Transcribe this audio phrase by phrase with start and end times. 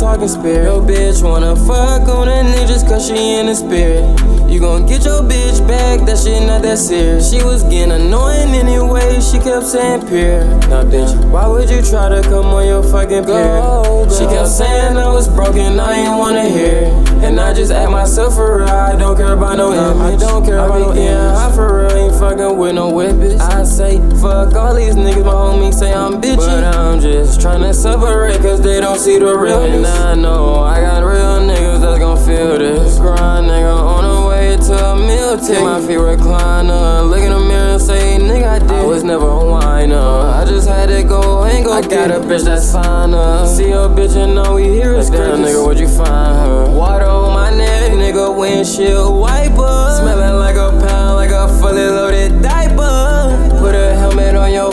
[0.00, 0.64] fucking spirit.
[0.64, 4.04] Your bitch wanna fuck on a nigga just cause she in the spirit.
[4.50, 7.30] You gon' get your bitch back, that shit not that serious.
[7.30, 10.44] She was getting annoying anyway, she kept saying peer.
[10.68, 13.60] Now bitch, why would you try to come on your fucking peer?
[14.10, 16.88] She kept saying I was broken, I ain't wanna hear.
[17.22, 20.14] And I just act myself for real, I don't care about no image.
[20.14, 21.36] I don't care about no image.
[21.36, 21.89] I for real
[22.30, 23.40] fucking with no whippets.
[23.40, 26.36] I say, fuck all these niggas, my homies say I'm bitchy.
[26.36, 29.64] But I'm just tryna separate, cause they don't see the real.
[29.64, 32.98] And I know I got real niggas that's gon' feel this.
[32.98, 35.62] Grind nigga on the way to a meal ticket.
[35.62, 38.70] My feet recliner, look in the mirror and say, nigga, I did.
[38.70, 39.96] I was never a whiner.
[39.96, 41.72] I just had to go and go.
[41.72, 43.46] I got a bitch that's finer.
[43.46, 46.70] See your bitch and know we here is damn, nigga, where'd you find her?
[46.70, 49.79] Water on my neck, nigga, windshield wiper.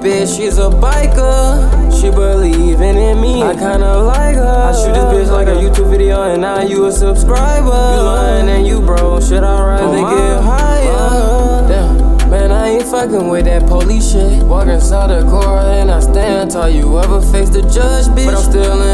[0.00, 1.68] Bitch, she's a biker.
[2.00, 4.42] She believing in me, I kinda like her.
[4.42, 7.66] I shoot this bitch like a YouTube video, and now you a subscriber.
[7.66, 11.68] You lying and you broke, should I rather get higher?
[11.68, 14.42] Damn, man, I ain't fucking with that police shit.
[14.44, 16.70] Walk inside the court and I stand tall.
[16.70, 18.26] You ever face the judge, bitch?
[18.26, 18.89] But I'm still in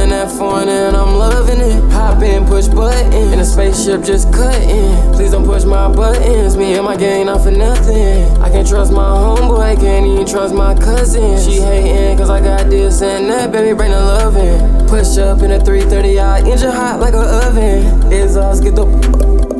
[3.87, 5.13] spaceship just cutting.
[5.15, 8.27] Please don't push my buttons, me and my gang not for nothing.
[8.43, 11.39] I can't trust my homeboy, can't even trust my cousin.
[11.39, 14.87] She hating cause I got this and that, baby, bring the loving.
[14.89, 18.13] Push up in a 330, I engine hot like a oven.
[18.13, 18.87] Exhaust get the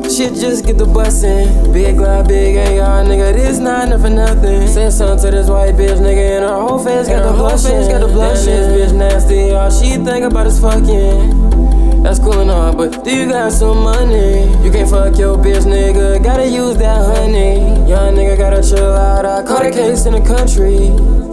[0.07, 1.73] Shit just get the bussin'.
[1.73, 4.65] Big glide, big AR, nigga, this not enough for nothing.
[4.67, 7.89] Said something to this white bitch, nigga, and her whole face got the blushin'.
[7.89, 8.45] Got the blushin'.
[8.45, 11.76] This bitch nasty, all she think about is fucking.
[12.03, 14.43] That's cool and all, but do you got some money?
[14.63, 16.23] You can't fuck your bitch, nigga.
[16.23, 17.59] Gotta use that honey.
[17.89, 19.25] Young nigga gotta chill out.
[19.25, 21.26] I caught a case in the country.